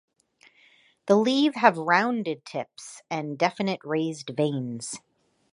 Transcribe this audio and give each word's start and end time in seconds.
The 1.05 1.15
leaves 1.15 1.57
have 1.57 1.77
rounded 1.77 2.43
tips, 2.43 3.03
and 3.11 3.37
definite 3.37 3.81
raised 3.83 4.31
veins. 4.35 4.97